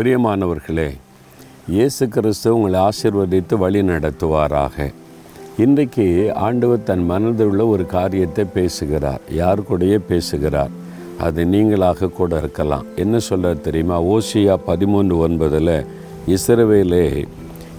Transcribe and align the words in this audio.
பிரியமானவர்களே 0.00 0.98
இயேசு 1.68 2.08
கிறிஸ்து 2.08 2.54
உங்களை 2.54 2.80
ஆசிர்வதித்து 2.80 3.54
வழி 3.58 3.80
நடத்துவாராக. 3.82 4.92
இன்றைக்கு 5.58 6.34
ஆண்டவர் 6.34 6.82
தன் 6.82 7.04
மனதில் 7.04 7.46
உள்ள 7.46 7.66
ஒரு 7.66 7.86
காரியத்தை 7.86 8.44
பேசுகிறார். 8.44 9.20
யார் 9.30 9.60
கூடயே 9.60 9.96
பேசுகிறார்? 10.08 10.70
அது 11.18 11.44
நீங்களாக 11.44 12.08
கூட 12.10 12.38
இருக்கலாம். 12.38 12.84
என்ன 12.96 13.18
சொல்ல 13.18 13.54
தெரியுமா? 13.54 14.02
ஓசியா 14.02 14.56
பதிமூன்று 14.66 15.28
ஒன்பதில் 15.28 15.86
இஸ்ரவேலே 16.26 17.26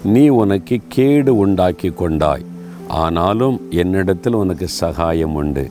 நீ 0.04 0.28
உனக்கு 0.28 0.80
கேடு 0.88 1.36
உண்டாக்கி 1.36 1.88
கொண்டாய். 1.88 2.44
ஆனாலும் 2.88 3.60
என்னிடத்தில் 3.70 4.34
உனக்கு 4.34 4.68
சகாயம் 4.68 5.34
உண்டு. 5.34 5.70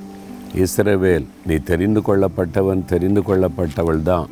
இஸ்ரவேல் 0.55 1.25
நீ 1.45 1.55
தெரிந்து 1.55 2.01
கொள்ளப்பட்டவன் 2.07 2.85
தெரிந்து 2.85 3.21
கொள்ளப்பட்டவள் 3.21 4.01
தான் 4.01 4.29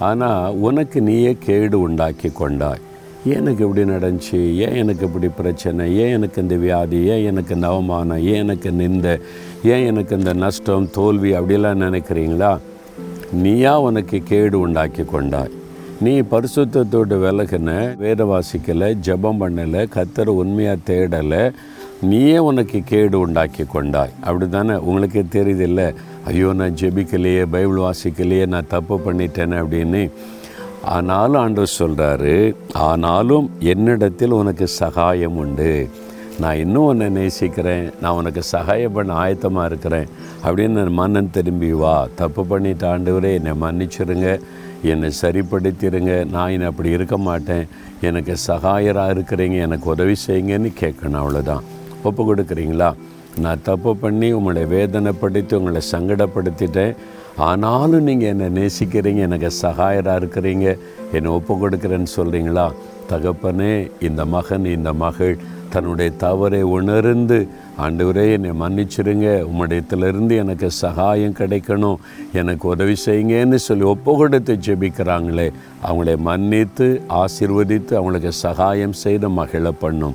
ஆனால் 0.00 0.54
உனக்கு 0.54 1.00
நீயே 1.00 1.36
கேடு 1.40 1.80
உண்டாக்கி 1.80 2.28
கொண்டாய். 2.28 2.78
எனக்கு 3.24 3.68
இப்படி 3.68 3.90
நடந்துச்சு? 3.90 4.56
ஏன் 4.56 4.74
எனக்கு 4.74 5.06
இப்படி 5.06 5.28
பிரச்சனை? 5.28 5.96
ஏன் 5.96 6.12
எனக்கு 6.12 6.42
இந்த 6.42 6.54
வியாதி? 6.54 7.04
ஏன் 7.04 7.24
எனக்கு 7.24 7.54
இந்த 7.54 7.66
அவமானம்? 7.66 8.18
ஏன் 8.18 8.34
எனக்கு 8.34 8.72
நிந்த? 8.72 9.20
ஏன் 9.64 9.86
எனக்கு 9.86 10.18
இந்த 10.18 10.32
நஷ்டம் 10.32 10.90
தோல்வி? 10.90 11.32
அப்படிலாம் 11.32 11.82
நினைக்கிறீங்களா? 11.86 12.58
நீயா 13.32 13.80
உனக்கு 13.80 14.18
கேடு 14.18 14.60
உண்டாக்கி 14.60 15.04
கொண்டாய். 15.04 15.58
நீ 16.00 16.20
பரிசுத்தோடு 16.20 17.16
விலகின 17.24 17.96
வேத 17.96 18.24
வாசிக்கலை 18.24 18.96
ஜெபம் 19.06 19.40
பண்ணலை 19.40 19.86
கத்தரை 19.94 20.26
உண்மையாக 20.26 20.78
தேடலை 20.86 21.52
நீயே 22.02 22.38
உனக்கு 22.38 22.82
கேடு 22.84 23.18
உண்டாக்கி 23.18 23.64
கொண்டாய். 23.64 24.10
அப்படி 24.20 24.48
தானே 24.48 24.74
உங்களுக்கே 24.74 25.20
தெரியுதில்ல. 25.20 25.94
ஐயோ 26.24 26.52
நான் 26.52 26.74
ஜெபிக்கலையே 26.74 27.46
பைபிள் 27.50 27.78
வாசிக்கலையே 27.78 28.46
நான் 28.46 28.66
தப்பு 28.68 29.00
பண்ணிட்டேனே 29.06 29.58
அப்படின்னு. 29.62 30.10
ஆனாலும் 30.84 31.40
ஆண்டு 31.40 31.64
சொல்கிறாரு 31.78 32.54
ஆனாலும் 32.72 33.50
என்னிடத்தில் 33.58 34.30
உனக்கு 34.30 34.66
சகாயம் 34.66 35.36
உண்டு. 35.36 35.88
நான் 36.40 36.56
இன்னும் 36.56 36.84
உன்னை 36.84 37.08
நேசிக்கிறேன். 37.08 37.90
நான் 38.00 38.12
உனக்கு 38.12 38.42
சகாயம் 38.42 38.92
பண்ண 38.92 39.14
ஆயத்தமாக 39.14 39.64
இருக்கிறேன். 39.64 40.08
அப்படின்னு 40.44 40.90
மன்னன் 40.90 41.30
திரும்பி 41.30 41.72
வா 41.72 42.08
தப்பு 42.14 42.46
பண்ணிட்டு 42.46 42.86
ஆண்டவரே 42.86 43.32
என்னை 43.32 43.52
மன்னிச்சிருங்க. 43.60 44.40
என்னை 44.82 45.10
சரிப்படுத்திடுங்க 45.22 46.30
நான் 46.30 46.50
என்னை 46.50 46.66
அப்படி 46.66 46.88
இருக்க 46.88 47.18
மாட்டேன். 47.18 47.68
எனக்கு 48.00 48.36
சகாயராக 48.36 49.14
இருக்கிறீங்க. 49.14 49.60
எனக்கு 49.60 49.90
உதவி 49.90 50.12
செய்யுங்கன்னு 50.26 50.72
கேட்கணும். 50.80 51.20
அவ்வளோதான் 51.22 51.69
ஒப்பு 52.02 52.34
கொடுக்குறீங்களா? 52.34 52.94
நான் 53.38 53.60
தப்பு 53.62 53.96
பண்ணி 53.96 54.32
உங்களை 54.32 54.62
வேதனைப்படுத்தி 54.64 55.54
உங்களை 55.54 55.80
சங்கடப்படுத்திட்டேன். 55.92 56.94
ஆனாலும் 57.36 58.02
நீங்கள் 58.02 58.28
என்னை 58.28 58.48
நேசிக்கிறீங்க 58.58 59.16
எனக்கு 59.16 59.50
சகாயராக 59.62 60.20
இருக்கிறீங்க. 60.20 60.78
என்னை 61.12 61.32
ஒப்பு 61.32 61.68
கொடுக்குறேன்னு 61.68 62.06
சொல்கிறீங்களா 62.16 62.72
தகப்பனே 63.10 63.90
இந்த 64.00 64.24
மகன் 64.24 64.64
இந்த 64.64 64.92
மகள் 64.92 65.36
தன்னுடைய 65.70 66.10
தவறை 66.16 66.62
உணர்ந்து 66.62 67.48
ஆண்டவரே 67.78 68.32
என்னை 68.32 68.50
மன்னிச்சிருங்க. 68.50 69.44
உம்முடையத்திலிருந்து 69.50 70.36
எனக்கு 70.36 70.70
சகாயம் 70.70 71.32
கிடைக்கணும். 71.32 71.96
எனக்கு 72.32 72.68
உதவி 72.68 72.94
செய்யுங்கன்னு 73.06 73.54
சொல்லி 73.54 73.84
ஒப்பு 73.84 74.16
கொடுத்து 74.16 74.58
ஜெபிக்கிறாங்களே. 74.66 75.52
அவங்களை 75.88 76.16
மன்னித்து 76.16 77.02
ஆசீர்வதித்து 77.08 77.94
அவங்களுக்கு 77.94 78.32
சகாயம் 78.32 78.92
செய்து 78.92 79.28
மகிழ 79.28 79.70
பண்ணும். 79.70 80.14